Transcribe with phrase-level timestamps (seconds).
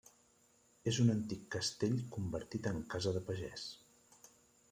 [0.91, 3.69] És un antic castell convertit en casa de pagès.